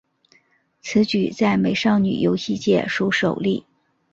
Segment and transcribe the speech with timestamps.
[0.81, 3.67] 此举在美少女游戏界属首例。